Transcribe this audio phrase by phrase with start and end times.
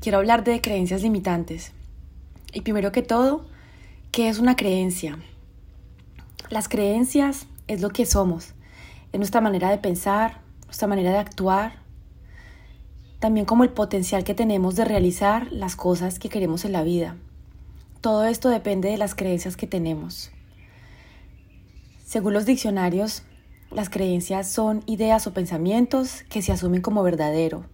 [0.00, 1.72] quiero hablar de creencias limitantes.
[2.52, 3.46] Y primero que todo,
[4.10, 5.18] ¿qué es una creencia?
[6.48, 8.54] Las creencias es lo que somos,
[9.12, 11.74] es nuestra manera de pensar, nuestra manera de actuar,
[13.20, 17.16] también como el potencial que tenemos de realizar las cosas que queremos en la vida.
[18.00, 20.30] Todo esto depende de las creencias que tenemos.
[22.04, 23.22] Según los diccionarios,
[23.70, 27.66] las creencias son ideas o pensamientos que se asumen como verdadero.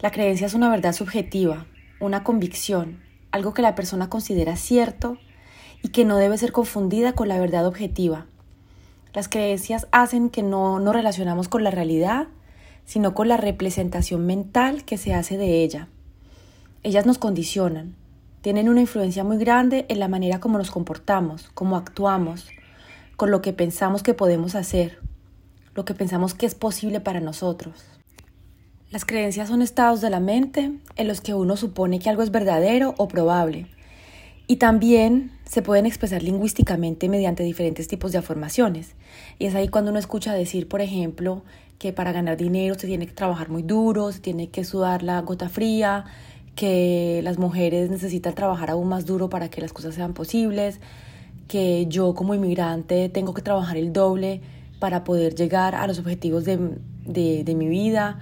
[0.00, 1.66] La creencia es una verdad subjetiva,
[2.00, 5.18] una convicción, algo que la persona considera cierto
[5.82, 8.26] y que no debe ser confundida con la verdad objetiva,
[9.12, 12.28] las creencias hacen que no nos relacionamos con la realidad,
[12.84, 15.88] sino con la representación mental que se hace de ella.
[16.84, 17.96] Ellas nos condicionan,
[18.40, 22.46] tienen una influencia muy grande en la manera como nos comportamos, cómo actuamos,
[23.16, 25.00] con lo que pensamos que podemos hacer,
[25.74, 27.99] lo que pensamos que es posible para nosotros.
[28.90, 32.32] Las creencias son estados de la mente en los que uno supone que algo es
[32.32, 33.68] verdadero o probable,
[34.48, 38.96] y también se pueden expresar lingüísticamente mediante diferentes tipos de afirmaciones.
[39.38, 41.44] Y es ahí cuando uno escucha decir, por ejemplo,
[41.78, 45.20] que para ganar dinero se tiene que trabajar muy duro, se tiene que sudar la
[45.20, 46.06] gota fría,
[46.56, 50.80] que las mujeres necesitan trabajar aún más duro para que las cosas sean posibles,
[51.46, 54.40] que yo como inmigrante tengo que trabajar el doble
[54.80, 56.58] para poder llegar a los objetivos de,
[57.06, 58.18] de mi vida,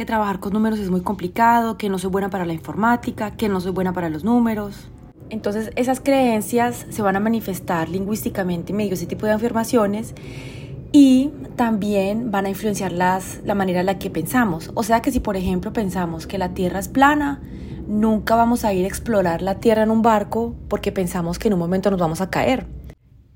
[0.00, 3.50] que trabajar con números es muy complicado, que no soy buena para la informática, que
[3.50, 4.88] no soy buena para los números.
[5.28, 10.14] Entonces esas creencias se van a manifestar lingüísticamente en medio ese tipo de afirmaciones
[10.90, 14.70] y también van a influenciar las, la manera en la que pensamos.
[14.72, 17.42] O sea que si por ejemplo pensamos que la Tierra es plana,
[17.86, 21.52] nunca vamos a ir a explorar la Tierra en un barco porque pensamos que en
[21.52, 22.64] un momento nos vamos a caer.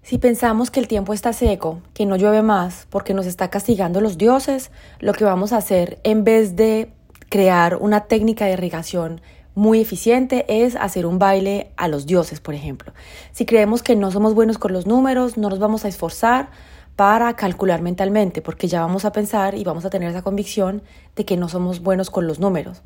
[0.05, 4.03] Si pensamos que el tiempo está seco, que no llueve más porque nos está castigando
[4.03, 4.71] los dioses,
[5.01, 6.93] lo que vamos a hacer en vez de
[7.31, 9.23] crear una técnica de irrigación
[9.55, 12.93] muy eficiente es hacer un baile a los dioses, por ejemplo.
[13.33, 16.51] Si creemos que no somos buenos con los números, no nos vamos a esforzar
[16.97, 20.83] para calcular mentalmente, porque ya vamos a pensar y vamos a tener esa convicción
[21.17, 22.83] de que no somos buenos con los números.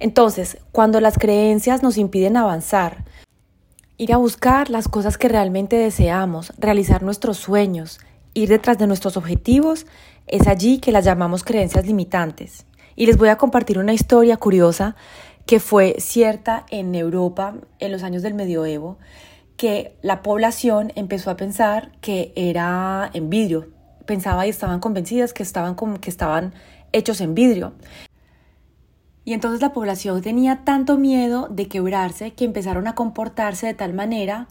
[0.00, 3.04] Entonces, cuando las creencias nos impiden avanzar,
[3.98, 7.98] ir a buscar las cosas que realmente deseamos, realizar nuestros sueños,
[8.34, 9.86] ir detrás de nuestros objetivos,
[10.26, 12.66] es allí que las llamamos creencias limitantes.
[12.94, 14.96] Y les voy a compartir una historia curiosa
[15.46, 18.98] que fue cierta en Europa en los años del medioevo,
[19.56, 23.68] que la población empezó a pensar que era en vidrio.
[24.04, 26.52] Pensaba y estaban convencidas que estaban, como que estaban
[26.92, 27.72] hechos en vidrio.
[29.26, 33.92] Y entonces la población tenía tanto miedo de quebrarse que empezaron a comportarse de tal
[33.92, 34.48] manera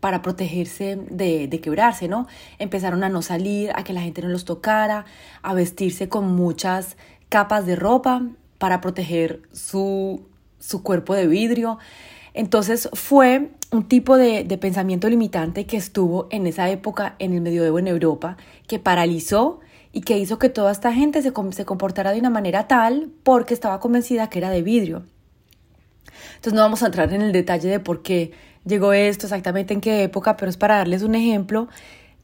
[0.00, 2.26] para protegerse de, de, quebrarse, ¿no?
[2.58, 5.04] Empezaron a no salir, a que la gente no los tocara,
[5.42, 6.96] a vestirse con muchas
[7.28, 8.22] capas de ropa
[8.58, 10.26] para proteger su
[10.66, 11.78] su cuerpo de vidrio.
[12.32, 17.78] Entonces fue un tipo de, pensamiento limitante que estuvo en esa época en el medioevo
[17.78, 18.36] en Europa,
[18.66, 19.60] que paralizó
[19.94, 23.54] y que hizo que toda esta gente se, se comportara de una manera tal porque
[23.54, 25.04] estaba convencida que era de vidrio.
[26.34, 28.32] Entonces no vamos a entrar en el detalle de por qué
[28.66, 31.68] llegó esto, exactamente en qué época, pero es para darles un ejemplo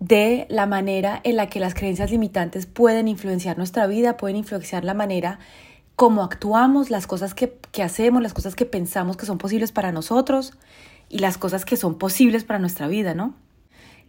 [0.01, 4.85] de la manera en la que las creencias limitantes pueden influenciar nuestra vida, pueden influenciar
[4.85, 5.39] la manera
[5.95, 7.53] cómo actuamos, las cosas que,
[7.83, 10.55] hacemos, las cosas que pensamos que son posibles para nosotros
[11.09, 13.35] y las cosas que son posibles para nuestra vida, ¿no?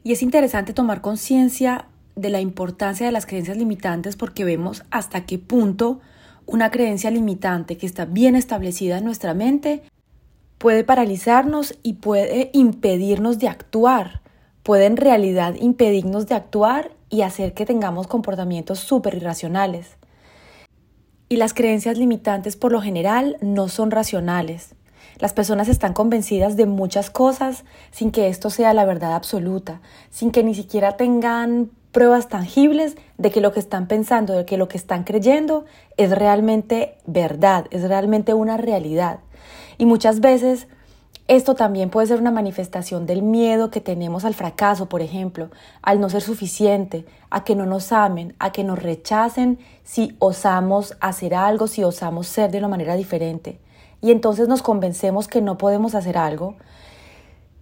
[0.04, 1.86] Y es interesante tomar conciencia
[2.16, 6.00] de la importancia de las creencias limitantes porque vemos hasta qué punto
[6.46, 9.84] una creencia limitante que está bien establecida en nuestra mente
[10.58, 14.22] puede paralizarnos y puede impedirnos de actuar,
[14.62, 19.98] puede en realidad impedirnos de actuar y hacer que tengamos comportamientos súper irracionales.
[21.30, 24.76] Y las creencias limitantes por lo general no son racionales.
[25.18, 29.82] Las personas están convencidas de muchas cosas sin que esto sea la verdad absoluta,
[30.12, 34.58] sin que ni siquiera tengan pruebas tangibles de que lo que están pensando, de que
[34.58, 35.66] lo que están creyendo
[35.98, 39.20] es realmente verdad, es realmente una realidad.
[39.78, 40.68] Y muchas veces
[41.28, 45.50] esto también puede ser una manifestación del miedo que tenemos al fracaso, por ejemplo,
[45.82, 50.98] al no ser suficiente, a que no nos amen, a que nos rechacen si osamos
[51.00, 53.60] hacer algo, si osamos ser de una manera diferente.
[54.02, 56.56] Y entonces nos convencemos que no podemos hacer algo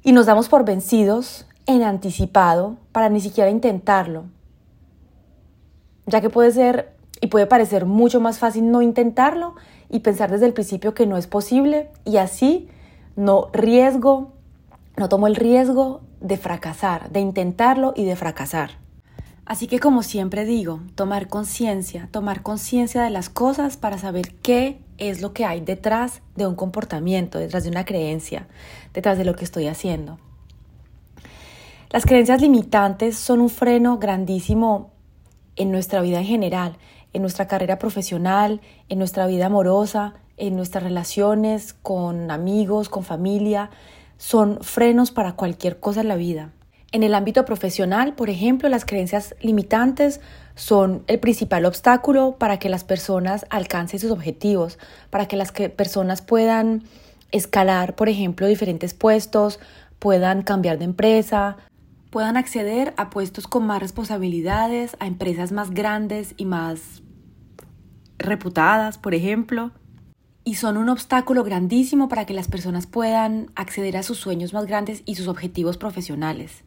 [0.01, 4.24] y nos damos por vencidos en anticipado para ni siquiera intentarlo,
[6.07, 9.54] ya que puede ser y puede parecer mucho más fácil no intentarlo
[9.88, 12.68] y pensar desde el principio que no es posible y así
[13.16, 14.31] no riesgo,
[14.98, 18.72] no tomo el riesgo de fracasar, de intentarlo y de fracasar.
[19.45, 24.81] Así que como siempre digo, tomar conciencia, tomar conciencia de las cosas para saber qué
[24.98, 28.48] es lo que hay detrás de un comportamiento, detrás de una creencia,
[28.92, 30.18] detrás de lo que estoy haciendo.
[31.91, 34.91] Las creencias limitantes son un freno grandísimo
[35.56, 36.77] en nuestra vida en general,
[37.13, 43.71] en nuestra carrera profesional, en nuestra vida amorosa, en nuestras relaciones con amigos, con familia,
[44.18, 46.51] son frenos para cualquier cosa en la vida.
[46.91, 50.21] En el ámbito profesional, por ejemplo, las creencias limitantes
[50.53, 54.77] son el principal obstáculo para que las personas alcancen sus objetivos,
[55.09, 56.83] para que las personas puedan
[57.31, 59.59] escalar, por ejemplo, diferentes puestos,
[59.97, 61.57] puedan cambiar de empresa,
[62.09, 67.03] puedan acceder a puestos con más responsabilidades, a empresas más grandes y más
[68.17, 69.71] reputadas, por ejemplo
[70.50, 74.65] y son un obstáculo grandísimo para que las personas puedan acceder a sus sueños más
[74.65, 76.63] grandes y sus objetivos profesionales.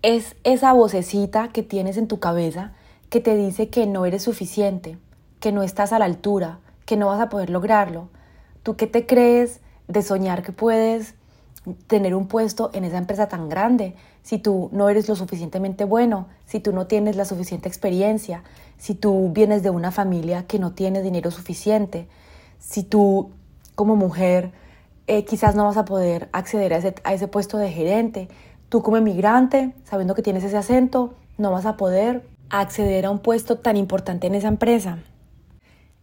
[0.00, 2.72] Es esa vocecita que tienes en tu cabeza
[3.10, 4.96] que te dice que no eres suficiente,
[5.38, 8.08] que no estás a la altura, que no vas a poder lograrlo.
[8.62, 11.14] ¿Tú qué te crees de soñar que puedes
[11.86, 16.26] tener un puesto en esa empresa tan grande si tú no eres lo suficientemente bueno,
[16.46, 18.42] si tú no tienes la suficiente experiencia,
[18.78, 22.06] si tú vienes de una familia que no tiene dinero suficiente,
[22.58, 23.30] si tú
[23.74, 24.52] como mujer
[25.06, 28.28] eh, quizás no vas a poder acceder a ese, a ese puesto de gerente,
[28.68, 33.18] tú como emigrante, sabiendo que tienes ese acento, no vas a poder acceder a un
[33.18, 34.98] puesto tan importante en esa empresa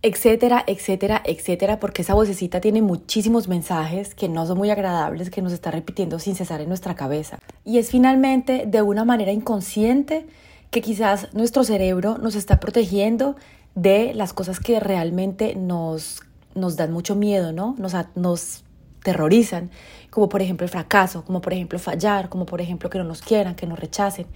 [0.02, 5.42] etcétera, etcétera, etcétera, porque esa vocecita tiene muchísimos mensajes que no son muy agradables, que
[5.42, 7.40] nos está repitiendo sin cesar en nuestra cabeza.
[7.64, 10.26] Y es finalmente de una manera inconsciente
[10.72, 13.36] que quizás nuestro cerebro nos está protegiendo
[13.76, 16.22] de las cosas que realmente nos
[16.56, 17.76] nos dan mucho miedo, ¿no?
[17.78, 18.64] Nos, nos
[19.04, 19.72] terrorizan,
[20.12, 23.22] como por ejemplo el fracaso, como por ejemplo fallar, como por ejemplo que no nos
[23.22, 24.28] quieran, que nos rechacen.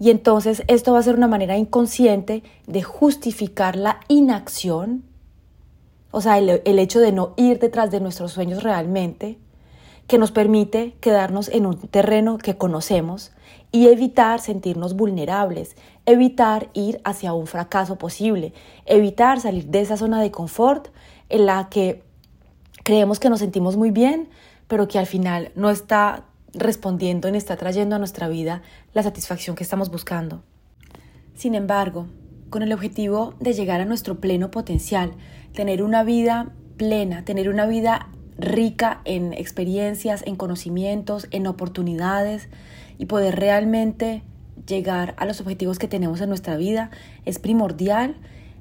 [0.00, 5.02] Y entonces esto va a ser una manera inconsciente de justificar la inacción,
[6.12, 9.36] o sea, el, el hecho de no ir detrás de nuestros sueños realmente,
[10.06, 13.32] que nos permite quedarnos en un terreno que conocemos
[13.72, 15.76] y evitar sentirnos vulnerables,
[16.06, 18.52] evitar ir hacia un fracaso posible,
[18.84, 20.88] evitar salir de esa zona de confort
[21.28, 22.04] en la que
[22.84, 24.28] creemos que nos sentimos muy bien,
[24.68, 26.24] pero que al final no está
[26.54, 28.62] respondiendo ni está trayendo a nuestra vida
[28.94, 30.42] la satisfacción que estamos buscando.
[31.34, 32.06] Sin embargo,
[32.50, 35.12] con el objetivo de llegar a nuestro pleno potencial,
[35.52, 38.08] tener una vida plena, tener una vida
[38.38, 42.48] rica en experiencias, en conocimientos, en oportunidades
[42.98, 44.22] y poder realmente
[44.66, 46.90] llegar a los objetivos que tenemos en nuestra vida,
[47.24, 48.16] es primordial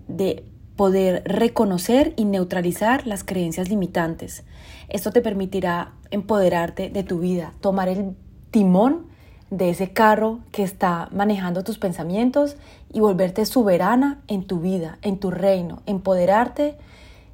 [0.08, 0.44] de
[0.76, 4.44] poder reconocer y neutralizar las creencias limitantes.
[4.90, 8.16] Esto te permitirá empoderarte de tu vida, tomar el
[8.52, 9.08] timón
[9.50, 12.58] de ese carro que está manejando tus pensamientos
[12.92, 16.78] y volverte soberana en tu vida, en tu reino, empoderarte,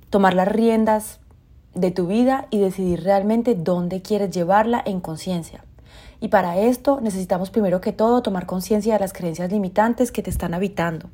[0.10, 1.20] tomar las riendas
[1.74, 5.64] de tu vida y decidir realmente dónde quieres llevarla en conciencia.
[6.20, 10.30] Y para esto necesitamos primero que todo tomar conciencia de las creencias limitantes que te
[10.30, 11.10] están habitando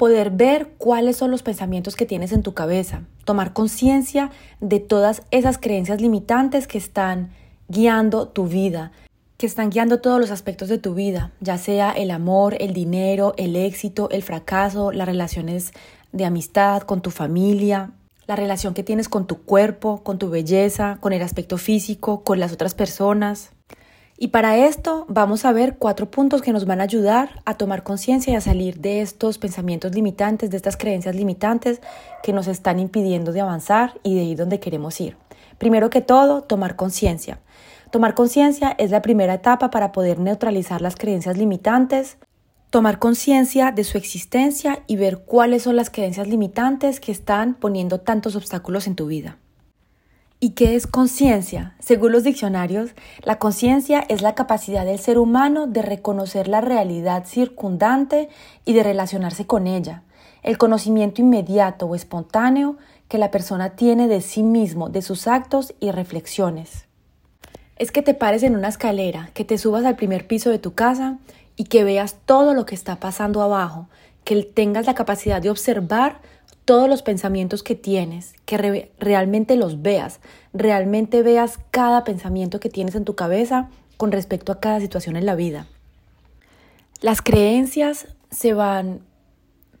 [0.00, 5.20] poder ver cuáles son los pensamientos que tienes en tu cabeza, tomar conciencia de todas
[5.30, 7.32] esas creencias limitantes que están
[7.68, 8.92] guiando tu vida,
[9.36, 13.34] que están guiando todos los aspectos de tu vida, ya sea el amor, el dinero,
[13.36, 15.72] el éxito, el fracaso, las relaciones
[16.12, 17.90] de amistad con tu familia,
[18.26, 22.40] la relación que tienes con tu cuerpo, con tu belleza, con el aspecto físico, con
[22.40, 23.50] las otras personas.
[24.22, 27.82] Y para esto vamos a ver cuatro puntos que nos van a ayudar a tomar
[27.82, 31.80] conciencia y a salir de estos pensamientos limitantes, de estas creencias limitantes
[32.22, 35.16] que nos están impidiendo de avanzar y de ir donde queremos ir.
[35.56, 37.40] Primero que todo, tomar conciencia.
[37.90, 42.18] Tomar conciencia es la primera etapa para poder neutralizar las creencias limitantes,
[42.68, 48.00] tomar conciencia de su existencia y ver cuáles son las creencias limitantes que están poniendo
[48.00, 49.38] tantos obstáculos en tu vida.
[50.42, 51.74] ¿Y qué es conciencia?
[51.80, 52.92] Según los diccionarios,
[53.24, 58.30] la conciencia es la capacidad del ser humano de reconocer la realidad circundante
[58.64, 60.02] y de relacionarse con ella.
[60.42, 62.78] El conocimiento inmediato o espontáneo
[63.08, 66.86] que la persona tiene de sí mismo, de sus actos y reflexiones.
[67.76, 70.72] Es que te pares en una escalera, que te subas al primer piso de tu
[70.72, 71.18] casa
[71.54, 73.88] y que veas todo lo que está pasando abajo,
[74.24, 76.22] que tengas la capacidad de observar
[76.70, 80.20] todos los pensamientos que tienes, que realmente los veas,
[80.52, 85.26] realmente veas cada pensamiento que tienes en tu cabeza con respecto a cada situación en
[85.26, 85.66] la vida.
[87.00, 89.00] Las creencias se van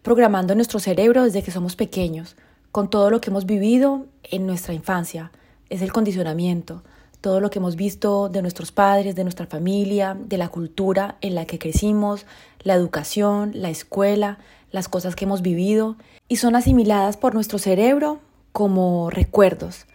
[0.02, 2.34] programando en nuestro cerebro desde que somos pequeños,
[2.72, 5.30] con todo lo que hemos vivido en nuestra infancia.
[5.68, 6.82] Es el condicionamiento,
[7.20, 11.34] todo lo que hemos visto de nuestros padres, de nuestra familia, de la cultura en
[11.34, 12.26] la que crecimos,
[12.62, 14.38] la educación, la escuela,
[14.72, 15.96] las cosas que hemos vivido
[16.28, 18.20] y son asimiladas por nuestro cerebro
[18.52, 19.86] como recuerdos.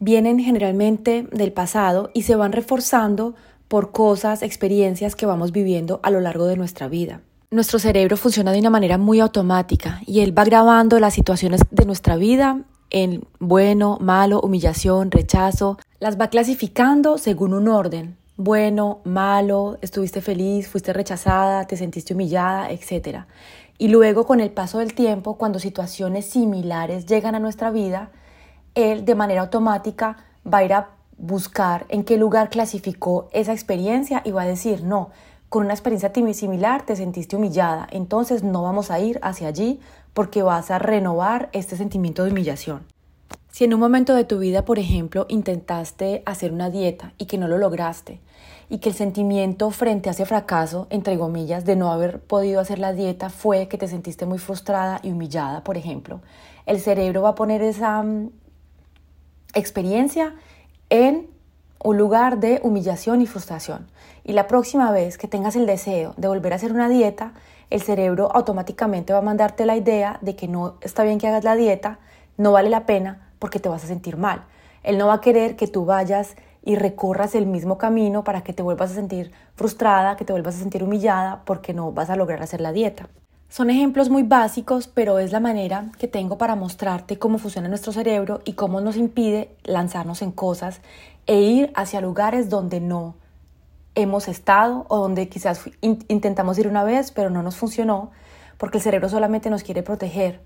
[0.00, 3.34] Vienen generalmente del pasado y se van reforzando
[3.68, 7.20] por cosas, experiencias que vamos viviendo a lo largo de nuestra vida.
[7.50, 11.86] Nuestro cerebro funciona de una manera muy automática y él va grabando las situaciones de
[11.86, 12.60] nuestra vida
[12.90, 18.18] en bueno, malo, humillación, rechazo, las va clasificando según un orden.
[18.36, 23.20] Bueno, malo, estuviste feliz, fuiste rechazada, te sentiste humillada, etc.
[23.78, 28.10] Y luego con el paso del tiempo, cuando situaciones similares llegan a nuestra vida,
[28.74, 34.20] él de manera automática va a ir a buscar en qué lugar clasificó esa experiencia
[34.26, 35.08] y va a decir, no,
[35.48, 39.80] con una experiencia similar te sentiste humillada, entonces no vamos a ir hacia allí
[40.12, 42.93] porque vas a renovar este sentimiento de humillación.
[43.54, 47.38] Si en un momento de tu vida, por ejemplo, intentaste hacer una dieta y que
[47.38, 48.20] no lo lograste,
[48.68, 52.80] y que el sentimiento frente a ese fracaso, entre comillas, de no haber podido hacer
[52.80, 56.20] la dieta fue que te sentiste muy frustrada y humillada, por ejemplo,
[56.66, 58.30] el cerebro va a poner esa mm,
[59.54, 60.34] experiencia
[60.90, 61.30] en
[61.78, 63.86] un lugar de humillación y frustración.
[64.24, 67.34] Y la próxima vez que tengas el deseo de volver a hacer una dieta,
[67.70, 71.44] el cerebro automáticamente va a mandarte la idea de que no está bien que hagas
[71.44, 72.00] la dieta,
[72.36, 74.44] no vale la pena, porque te vas a sentir mal.
[74.82, 78.54] Él no va a querer que tú vayas y recorras el mismo camino para que
[78.54, 82.16] te vuelvas a sentir frustrada, que te vuelvas a sentir humillada porque no vas a
[82.16, 83.06] lograr hacer la dieta.
[83.50, 87.92] Son ejemplos muy básicos, pero es la manera que tengo para mostrarte cómo funciona nuestro
[87.92, 90.80] cerebro y cómo nos impide lanzarnos en cosas
[91.26, 93.14] e ir hacia lugares donde no
[93.94, 98.10] hemos estado o donde quizás intentamos ir una vez, pero no nos funcionó,
[98.56, 100.40] porque el cerebro solamente nos quiere proteger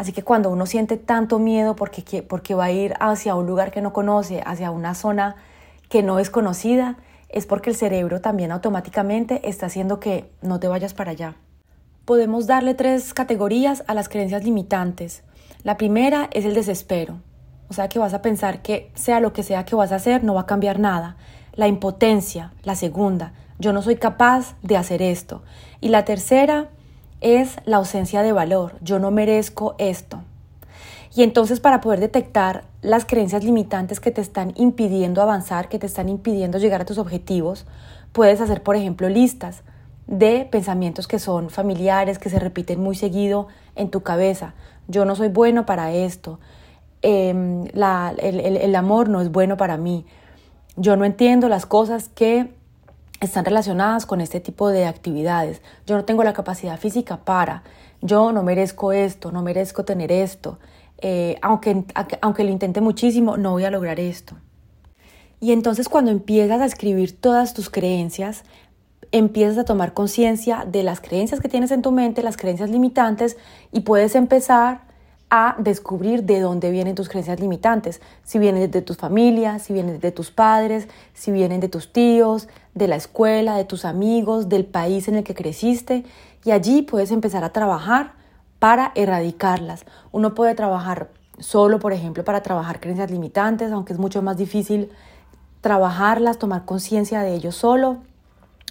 [0.00, 3.70] Así que cuando uno siente tanto miedo porque, porque va a ir hacia un lugar
[3.70, 5.36] que no conoce, hacia una zona
[5.90, 6.96] que no es conocida,
[7.28, 11.36] es porque el cerebro también automáticamente está haciendo que no te vayas para allá.
[12.06, 15.22] Podemos darle tres categorías a las creencias limitantes.
[15.64, 17.20] La primera es el desespero,
[17.68, 20.24] o sea que vas a pensar que sea lo que sea que vas a hacer,
[20.24, 21.18] no va a cambiar nada.
[21.52, 25.42] La impotencia, la segunda, yo no soy capaz de hacer esto.
[25.82, 26.70] Y la tercera
[27.20, 28.76] es la ausencia de valor.
[28.82, 30.22] Yo no merezco esto.
[31.14, 35.86] Y entonces para poder detectar las creencias limitantes que te están impidiendo avanzar, que te
[35.86, 37.66] están impidiendo llegar a tus objetivos,
[38.12, 39.62] puedes hacer, por ejemplo, listas
[40.06, 44.54] de pensamientos que son familiares, que se repiten muy seguido en tu cabeza.
[44.88, 46.38] Yo no soy bueno para esto.
[47.02, 50.04] Em, el amor no es bueno para mí.
[50.76, 52.52] Yo no entiendo las cosas que
[53.20, 55.62] están relacionadas con este tipo de actividades.
[55.86, 57.62] Yo no tengo la capacidad física para,
[58.00, 60.58] yo no merezco esto, no merezco tener esto,
[60.98, 61.84] eh, aunque,
[62.20, 64.36] aunque lo intente muchísimo, no voy a lograr esto.
[65.38, 68.44] Y entonces cuando empiezas a escribir todas tus creencias,
[69.12, 73.36] empiezas a tomar conciencia de las creencias que tienes en tu mente, las creencias limitantes,
[73.72, 74.82] y puedes empezar
[75.30, 80.00] a descubrir de dónde vienen tus creencias limitantes, si vienen de tus familias, si vienen
[80.00, 84.64] de tus padres, si vienen de tus tíos, de la escuela, de tus amigos, del
[84.64, 86.04] país en el que creciste,
[86.44, 88.12] y allí puedes empezar a trabajar
[88.58, 89.84] para erradicarlas.
[90.12, 94.90] Uno puede trabajar solo, por ejemplo, para trabajar creencias limitantes, aunque es mucho más difícil
[95.60, 97.98] trabajarlas, tomar conciencia de ello solo,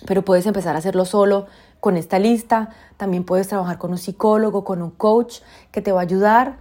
[0.06, 1.48] pero puedes empezar a hacerlo solo
[1.80, 2.70] con esta lista.
[2.98, 5.40] También puedes trabajar con un psicólogo, con un coach
[5.72, 6.58] que te va a ayudar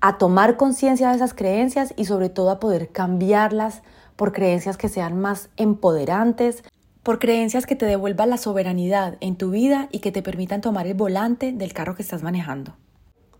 [0.00, 3.82] a tomar conciencia de esas creencias y sobre todo a poder cambiarlas
[4.20, 6.62] por creencias que sean más empoderantes,
[7.02, 10.86] por creencias que te devuelvan la soberanidad en tu vida y que te permitan tomar
[10.86, 12.76] el volante del carro que estás manejando.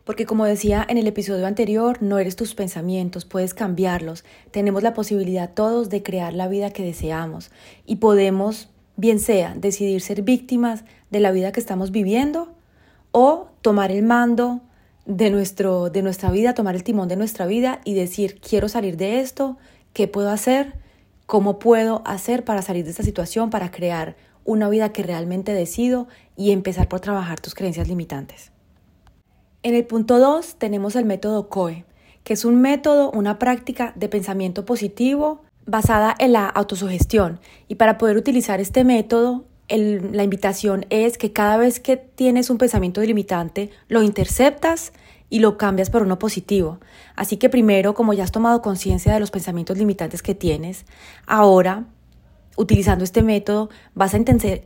[0.04, 4.24] Porque como decía en el episodio anterior, no eres tus pensamientos, puedes cambiarlos.
[4.52, 7.50] Tenemos la posibilidad todos de crear la vida que deseamos
[7.84, 12.54] y podemos bien sea decidir ser víctimas de la vida que estamos viviendo
[13.12, 14.62] o tomar el mando
[15.04, 18.96] de, nuestro, de nuestra vida, tomar el timón de nuestra vida y decir, quiero salir
[18.96, 19.58] de esto,
[19.92, 20.74] qué puedo hacer,
[21.26, 26.08] cómo puedo hacer para salir de esta situación, para crear una vida que realmente decido
[26.36, 28.52] y empezar por trabajar tus creencias limitantes.
[29.62, 31.84] En el punto 2 tenemos el método COE,
[32.24, 37.40] que es un método, una práctica de pensamiento positivo basada en la autosugestión.
[37.68, 42.58] Y para poder utilizar este método, la invitación es que cada vez que tienes un
[42.58, 44.92] pensamiento limitante, lo interceptas
[45.30, 46.80] y lo cambias por uno positivo.
[47.16, 50.84] Así que primero, como ya has tomado conciencia de los pensamientos limitantes que tienes,
[51.26, 51.86] ahora,
[52.56, 54.18] utilizando este método, vas a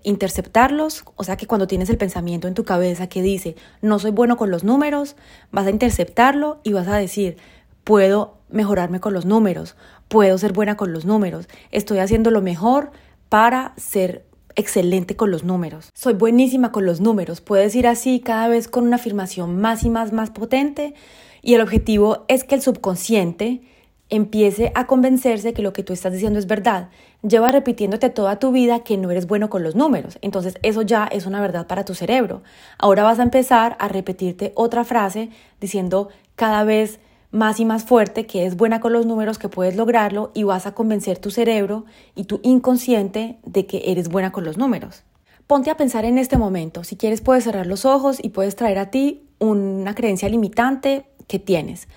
[0.02, 4.10] interceptarlos, o sea que cuando tienes el pensamiento en tu cabeza que dice, no soy
[4.10, 5.14] bueno con los números,
[5.52, 7.36] vas a interceptarlo y vas a decir,
[7.84, 9.76] puedo mejorarme con los números,
[10.08, 12.90] puedo ser buena con los números, estoy haciendo lo mejor
[13.28, 14.24] para ser
[14.56, 15.90] excelente con los números.
[15.94, 17.40] Soy buenísima con los números.
[17.40, 20.94] Puedes ir así cada vez con una afirmación más y más, más potente.
[21.42, 23.62] Y el objetivo es que el subconsciente
[24.10, 26.90] empiece a convencerse que lo que tú estás diciendo es verdad.
[27.22, 30.18] Lleva repitiéndote toda tu vida que no eres bueno con los números.
[30.20, 32.42] Entonces eso ya es una verdad para tu cerebro.
[32.78, 35.30] Ahora vas a empezar a repetirte otra frase
[35.60, 37.00] diciendo cada vez
[37.34, 40.66] más y más fuerte, que es buena con los números, que puedes lograrlo y vas
[40.66, 45.02] a convencer tu cerebro y tu inconsciente de que eres buena con los números.
[45.48, 46.84] Ponte a pensar en este momento.
[46.84, 51.40] Si quieres puedes cerrar los ojos y puedes traer a ti una creencia limitante que
[51.40, 51.88] tienes.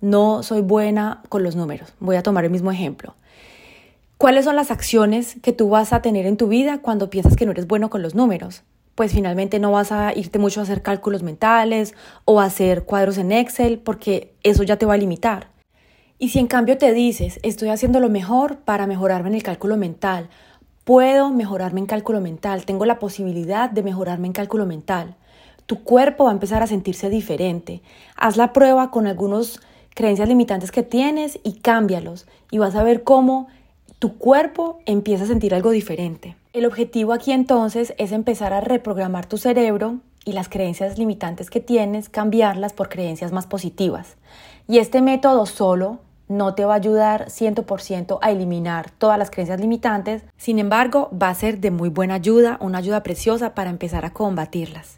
[0.00, 1.92] No soy buena con los números.
[2.00, 3.14] Voy a tomar el mismo ejemplo.
[4.16, 7.44] ¿Cuáles son las acciones que tú vas a tener en tu vida cuando piensas que
[7.44, 8.62] no eres bueno con los números?
[8.96, 13.18] Pues finalmente no vas a irte mucho a hacer cálculos mentales o a hacer cuadros
[13.18, 15.50] en Excel porque eso ya te va a limitar.
[16.18, 19.76] Y si en cambio te dices, estoy haciendo lo mejor para mejorarme en el cálculo
[19.76, 20.30] mental,
[20.84, 25.14] puedo mejorarme en cálculo mental, tengo la posibilidad de mejorarme en cálculo mental,
[25.66, 27.82] tu cuerpo va a empezar a sentirse diferente.
[28.16, 29.60] Haz la prueba con algunos
[29.94, 33.48] creencias limitantes que tienes y cámbialos y vas a ver cómo
[33.98, 36.36] tu cuerpo empieza a sentir algo diferente.
[36.56, 41.60] El objetivo aquí entonces es empezar a reprogramar tu cerebro y las creencias limitantes que
[41.60, 44.16] tienes, cambiarlas por creencias más positivas.
[44.66, 49.60] Y este método solo no te va a ayudar 100% a eliminar todas las creencias
[49.60, 54.06] limitantes, sin embargo va a ser de muy buena ayuda, una ayuda preciosa para empezar
[54.06, 54.96] a combatirlas.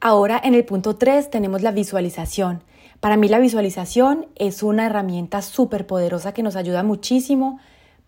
[0.00, 2.64] Ahora en el punto 3 tenemos la visualización.
[2.98, 7.60] Para mí la visualización es una herramienta súper poderosa que nos ayuda muchísimo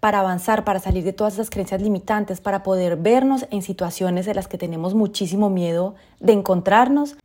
[0.06, 4.36] para avanzar, para salir de todas esas creencias limitantes, para poder vernos en situaciones en
[4.36, 7.16] las que tenemos muchísimo miedo de encontrarnos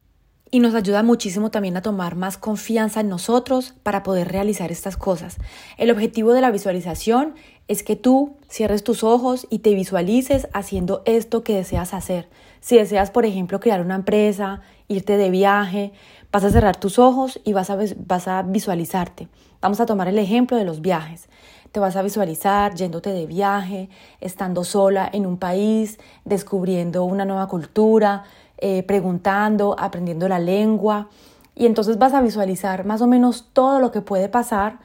[0.49, 4.97] y nos ayuda muchísimo también a tomar más confianza en nosotros para poder realizar estas
[4.97, 5.37] cosas.
[5.77, 7.35] El objetivo de la visualización
[7.67, 12.29] es que tú cierres tus ojos y te visualices haciendo esto que deseas hacer.
[12.61, 15.93] Si deseas, por ejemplo, crear una empresa, irte de viaje,
[16.31, 19.27] vas a cerrar tus ojos y vas a, vas a visualizarte.
[19.61, 21.29] Vamos a tomar el ejemplo de los viajes.
[21.71, 27.47] Te vas a visualizar yéndote de viaje, estando sola en un país, descubriendo una nueva
[27.47, 28.23] cultura,
[28.57, 31.07] eh, preguntando, aprendiendo la lengua.
[31.55, 34.79] Y entonces vas a visualizar más o menos todo lo que puede pasar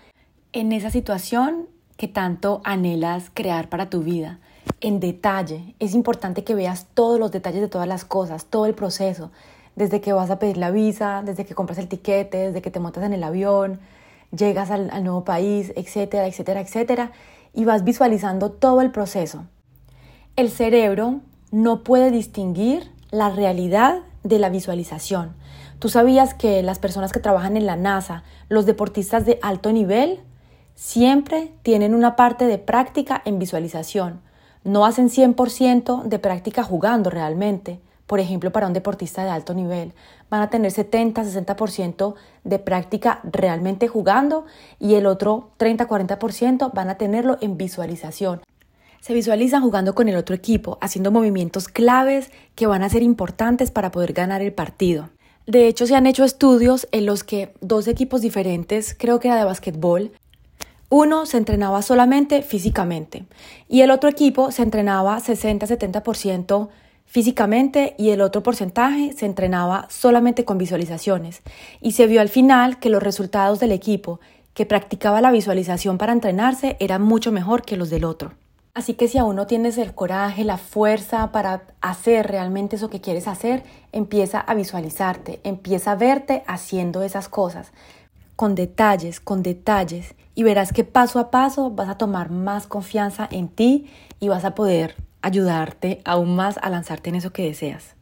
[0.53, 4.39] en esa situación que tanto anhelas crear para tu vida.
[4.81, 8.75] En detalle, es importante que veas todos los detalles de todas las cosas, todo el
[8.75, 9.33] proceso,
[9.75, 12.79] desde que vas a pedir la visa, desde que compras el tiquete, desde que te
[12.79, 13.81] montas en el avión,
[14.37, 17.13] llegas al, nuevo país, etcétera, etcétera, etcétera,
[17.53, 19.47] y vas visualizando todo el proceso.
[20.37, 25.35] El cerebro no puede distinguir la realidad de la visualización.
[25.79, 30.21] ¿Tú sabías que las personas que trabajan en la NASA, los deportistas de alto nivel,
[30.75, 34.21] siempre tienen una parte de práctica en visualización?
[34.65, 39.93] No hacen 100% de práctica jugando realmente por ejemplo, para un deportista de alto nivel,
[40.31, 42.15] van a tener 70-60%
[42.45, 44.47] de práctica realmente jugando
[44.79, 48.43] y el otro 30-40% van a tenerlo en visualización.
[49.01, 53.71] Se visualizan jugando con el otro equipo, haciendo movimientos claves que van a ser importantes
[53.71, 55.11] para poder ganar el partido.
[55.47, 59.37] De hecho, se han hecho estudios en los que dos equipos diferentes, creo que era
[59.37, 60.11] de básquetbol,
[60.89, 63.25] uno se entrenaba solamente físicamente
[63.69, 66.69] y el otro equipo se entrenaba 60-70%
[67.07, 71.43] físicamente y el otro porcentaje se entrenaba solamente con visualizaciones.
[71.81, 74.21] Y se vio al final que los resultados del equipo
[74.53, 78.33] que practicaba la visualización para entrenarse eran mucho mejor que los del otro.
[78.75, 83.01] Así que si aún no tienes el coraje, la fuerza para hacer realmente eso que
[83.01, 87.73] quieres hacer, empieza a visualizarte, empieza a verte haciendo esas cosas,
[88.35, 93.27] con detalles, con detalles, y verás que paso a paso vas a tomar más confianza
[93.31, 93.91] en ti
[94.21, 94.95] y vas a poder
[95.27, 97.97] ayudarte aún más a lanzarte en eso que deseas.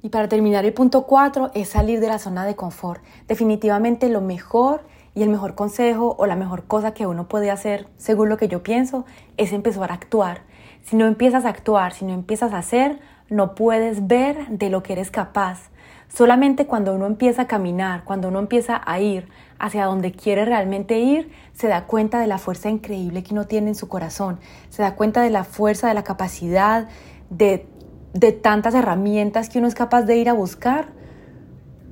[0.00, 3.02] Y para terminar, el punto 4 es salir de la zona de confort.
[3.26, 7.88] Definitivamente lo mejor y el mejor consejo o la mejor cosa que uno puede hacer,
[7.96, 9.04] según lo que yo pienso,
[9.36, 10.42] es empezar a actuar.
[10.82, 14.84] Si no empiezas a actuar, si no empiezas a hacer, no puedes ver de lo
[14.84, 15.70] que eres capaz.
[16.08, 19.28] Solamente cuando uno empieza a caminar, cuando uno empieza a ir
[19.58, 23.68] hacia donde quiere realmente ir, se da cuenta de la fuerza increíble que uno tiene
[23.68, 24.38] en su corazón,
[24.70, 26.88] se da cuenta de la fuerza, de la capacidad,
[27.30, 27.66] de,
[28.14, 30.88] de tantas herramientas que uno es capaz de ir a buscar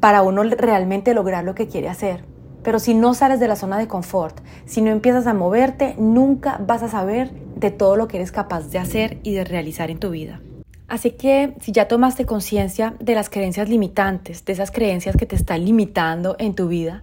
[0.01, 2.25] para uno realmente lograr lo que quiere hacer.
[2.63, 6.61] Pero si no sales de la zona de confort, si no empiezas a moverte, nunca
[6.67, 9.99] vas a saber de todo lo que eres capaz de hacer y de realizar en
[9.99, 10.41] tu vida.
[10.89, 15.35] Así que si ya tomaste conciencia de las creencias limitantes, de esas creencias que te
[15.35, 17.03] están limitando en tu vida,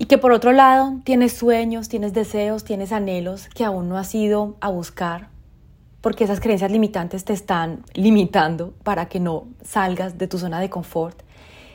[0.00, 4.14] y que por otro lado tienes sueños, tienes deseos, tienes anhelos que aún no has
[4.14, 5.28] ido a buscar,
[6.00, 10.70] porque esas creencias limitantes te están limitando para que no salgas de tu zona de
[10.70, 11.20] confort,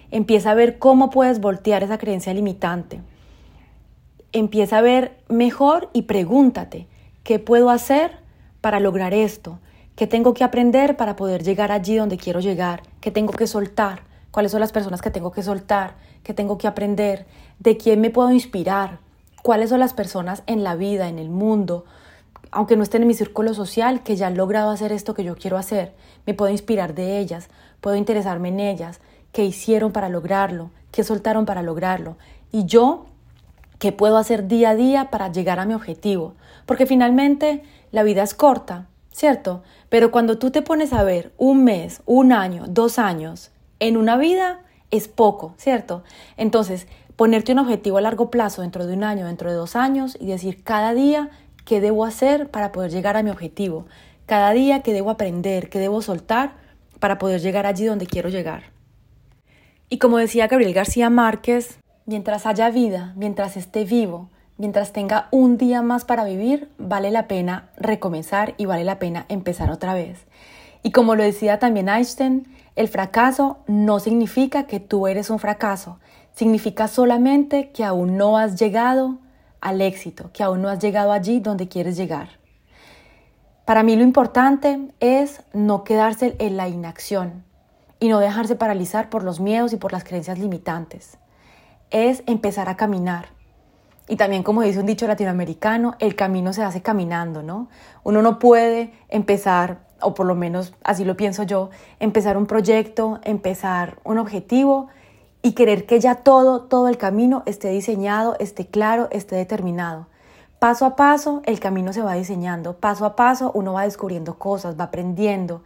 [0.09, 2.99] empieza a ver cómo puedes voltear esa creencia limitante.
[4.31, 6.87] Empieza a ver mejor y pregúntate,
[7.21, 8.09] ¿qué puedo hacer
[8.59, 9.59] para lograr esto?
[9.95, 12.81] ¿Qué tengo que aprender para poder llegar allí donde quiero llegar?
[13.01, 14.14] ¿Qué tengo que soltar?
[14.35, 15.93] ¿Cuáles son las personas que tengo que soltar?
[16.21, 17.25] ¿Qué tengo que aprender?
[17.59, 18.99] ¿De quién me puedo inspirar?
[19.41, 21.85] ¿Cuáles son las personas en la vida, en el mundo,
[22.51, 25.37] aunque no estén en mi círculo social, que ya han logrado hacer esto que yo
[25.37, 25.93] quiero hacer?
[26.25, 27.47] Me puedo inspirar de ellas,
[27.79, 28.99] puedo interesarme en ellas,
[29.31, 32.17] qué hicieron para lograrlo, qué soltaron para lograrlo.
[32.51, 33.05] Y yo,
[33.79, 36.33] ¿qué puedo hacer día a día para llegar a mi objetivo?
[36.65, 39.63] Porque finalmente la vida es corta ¿cierto?
[39.87, 44.17] Pero cuando tú te pones a ver un mes, un año, dos años en una
[44.17, 44.61] vida,
[44.91, 46.03] es poco, ¿cierto?
[46.37, 50.17] Entonces, ponerte un objetivo a largo plazo dentro de un año, dentro de dos años
[50.19, 51.29] y decir cada día
[51.65, 53.85] qué debo hacer para poder llegar a mi objetivo,
[54.25, 56.53] cada día qué debo aprender, qué debo soltar
[56.99, 58.63] para poder llegar allí donde quiero llegar.
[59.89, 65.57] Y como decía Gabriel García Márquez, mientras haya vida, mientras esté vivo, mientras tenga un
[65.57, 70.25] día más para vivir, vale la pena recomenzar y vale la pena empezar otra vez.
[70.81, 75.99] Y como lo decía también Einstein, el fracaso no significa que tú eres un fracaso,
[76.33, 79.19] significa solamente que aún no has llegado
[79.61, 82.29] al éxito, que aún no has llegado allí donde quieres llegar.
[83.65, 87.43] Para mí lo importante es no quedarse en la inacción
[87.99, 91.17] y no dejarse paralizar por los miedos y por las creencias limitantes.
[91.89, 93.29] Es empezar a caminar,
[94.07, 97.69] y también, como dice un dicho latinoamericano, el camino se hace caminando, ¿no?
[98.03, 103.19] Uno no puede empezar, o por lo menos así lo pienso yo, empezar un proyecto,
[103.23, 104.87] empezar un objetivo
[105.41, 110.07] y querer que ya todo, todo el camino esté diseñado, esté claro, esté determinado.
[110.59, 114.79] Paso a paso el camino se va diseñando, paso a paso uno va descubriendo cosas,
[114.79, 115.63] va aprendiendo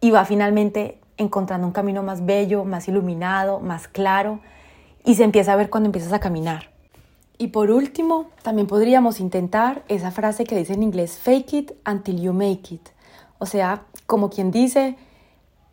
[0.00, 4.40] y va finalmente encontrando un camino más bello, más iluminado, más claro
[5.04, 6.70] y se empieza a ver cuando empiezas a caminar.
[7.38, 12.20] Y por último, también podríamos intentar esa frase que dice en inglés, fake it until
[12.20, 12.88] you make it.
[13.40, 14.96] O sea, como quien dice,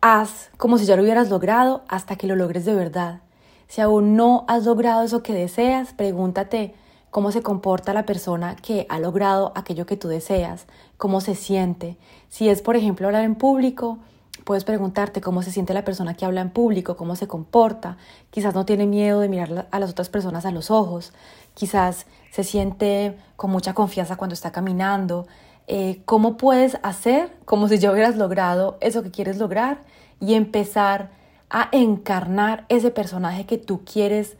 [0.00, 3.20] haz como si ya lo hubieras logrado hasta que lo logres de verdad.
[3.68, 6.74] Si aún no has logrado eso que deseas, pregúntate
[7.10, 11.96] cómo se comporta la persona que ha logrado aquello que tú deseas, cómo se siente.
[12.28, 13.98] Si es, por ejemplo, hablar en público,
[14.44, 17.98] puedes preguntarte cómo se siente la persona que habla en público, cómo se comporta.
[18.30, 21.12] Quizás no tiene miedo de mirar a las otras personas a los ojos
[21.58, 25.26] quizás se siente con mucha confianza cuando está caminando.
[25.68, 29.82] Eh, ¿Cómo puedes hacer como si ya hubieras logrado eso que quieres lograr
[30.18, 31.10] y empezar
[31.50, 34.36] a encarnar ese personaje que tú quieres,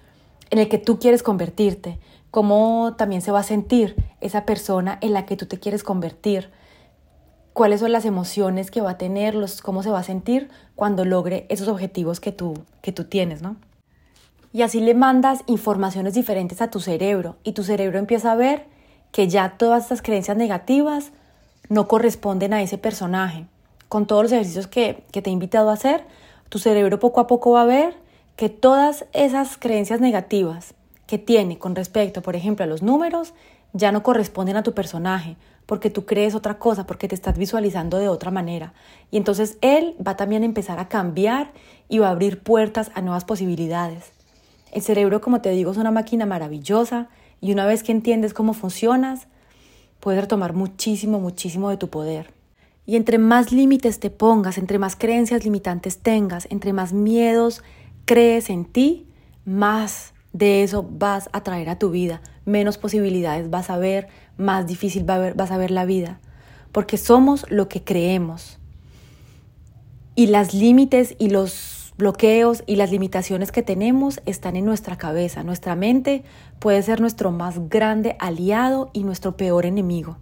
[0.51, 1.99] en el que tú quieres convertirte?
[2.31, 6.51] ¿Cómo también se va a sentir esa persona en la que tú te quieres convertir?
[7.59, 11.45] cuáles son las emociones que va a tener, cómo se va a sentir cuando logre
[11.49, 13.57] esos objetivos que tú, que tú tienes, ¿no?
[14.53, 18.67] Y así le mandas informaciones diferentes a tu cerebro y tu cerebro empieza a ver
[19.13, 21.13] que ya todas estas creencias negativas
[21.69, 23.47] no corresponden a ese personaje.
[23.89, 26.05] Con todos los ejercicios que, que te he invitado a hacer,
[26.49, 27.95] tu cerebro poco a poco va a ver
[28.37, 30.75] que todas esas creencias negativas
[31.07, 33.35] que tiene con respecto, por ejemplo, a los números,
[33.73, 37.99] ya no corresponden a tu personaje, porque tú crees otra cosa, porque te estás visualizando
[37.99, 38.73] de otra manera.
[39.11, 41.51] Y entonces él va también a empezar a cambiar
[41.89, 44.13] y va a abrir puertas a nuevas posibilidades.
[44.73, 47.09] El cerebro, como te digo, es una máquina maravillosa
[47.41, 49.29] y una vez que entiendes cómo funcionas,
[50.01, 52.33] puedes retomar muchísimo, muchísimo de tu poder.
[52.87, 57.63] Y entre más límites te pongas, entre más creencias limitantes tengas, entre más miedos
[58.07, 59.07] crees en ti,
[59.45, 64.67] más de eso vas a traer a tu vida, menos posibilidades vas a ver, más
[64.67, 66.21] difícil vas a ver la vida,
[66.73, 68.59] porque somos lo que creemos.
[70.15, 75.43] Y las límites y los bloqueos y las limitaciones que tenemos están en nuestra cabeza.
[75.43, 76.23] Nuestra mente
[76.61, 80.17] puede ser nuestro más grande aliado y nuestro peor enemigo.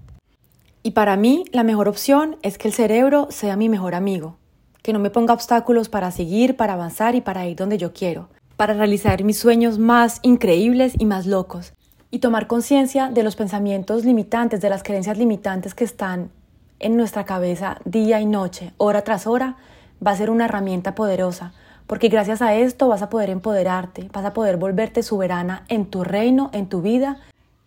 [0.82, 4.38] Y para mí la mejor opción es que el cerebro sea mi mejor amigo,
[4.82, 8.30] que no me ponga obstáculos para seguir, para avanzar y para ir donde yo quiero,
[8.56, 11.74] para realizar mis sueños más increíbles y más locos,
[12.10, 16.30] y tomar conciencia de los pensamientos limitantes, de las creencias limitantes que están
[16.78, 19.56] en nuestra cabeza día y noche, hora tras hora,
[20.04, 21.52] va a ser una herramienta poderosa
[21.86, 26.04] porque gracias a esto vas a poder empoderarte, vas a poder volverte soberana en tu
[26.04, 27.20] reino, en tu vida,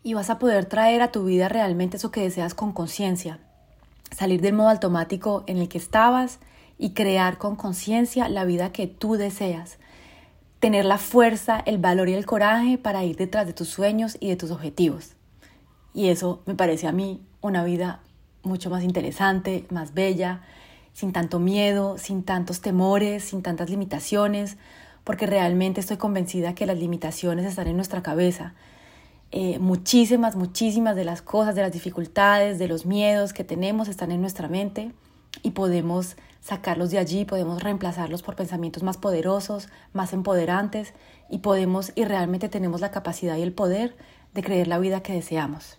[0.03, 3.39] y vas a poder traer a tu vida realmente eso que deseas con conciencia.
[4.11, 6.39] Salir del modo automático en el que estabas
[6.77, 9.77] y crear con conciencia la vida que tú deseas.
[10.59, 14.29] Tener la fuerza, el valor y el coraje para ir detrás de tus sueños y
[14.29, 15.13] de tus objetivos.
[15.93, 17.99] Y eso me parece a mí una vida
[18.43, 20.41] mucho más interesante, más bella,
[20.93, 24.57] sin tanto miedo, sin tantos temores, sin tantas limitaciones,
[25.03, 28.53] porque realmente estoy convencida que las limitaciones están en nuestra cabeza.
[29.31, 34.11] Eh, muchísimas, muchísimas de las cosas, de las dificultades, de los miedos que tenemos están
[34.11, 34.91] en nuestra mente
[35.43, 40.93] y podemos sacarlos de allí, podemos reemplazarlos por pensamientos más poderosos, más empoderantes
[41.29, 43.95] y podemos y realmente tenemos la capacidad y el poder
[44.33, 45.78] de creer la vida que deseamos.